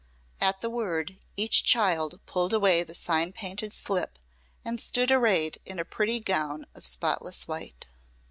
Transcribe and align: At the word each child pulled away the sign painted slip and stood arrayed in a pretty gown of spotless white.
At 0.39 0.61
the 0.61 0.69
word 0.71 1.19
each 1.37 1.63
child 1.63 2.19
pulled 2.25 2.53
away 2.53 2.81
the 2.81 2.95
sign 2.95 3.33
painted 3.33 3.71
slip 3.71 4.17
and 4.65 4.81
stood 4.81 5.11
arrayed 5.11 5.59
in 5.63 5.77
a 5.77 5.85
pretty 5.85 6.19
gown 6.19 6.65
of 6.73 6.87
spotless 6.87 7.47
white. 7.47 7.87